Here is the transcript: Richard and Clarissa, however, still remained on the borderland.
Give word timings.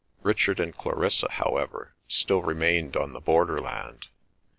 Richard 0.23 0.59
and 0.59 0.75
Clarissa, 0.75 1.29
however, 1.29 1.93
still 2.07 2.41
remained 2.41 2.95
on 2.97 3.13
the 3.13 3.19
borderland. 3.21 4.07